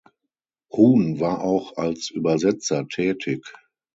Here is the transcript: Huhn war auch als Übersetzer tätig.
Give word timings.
Huhn 0.71 1.19
war 1.19 1.43
auch 1.43 1.77
als 1.77 2.09
Übersetzer 2.09 2.87
tätig. 2.87 3.45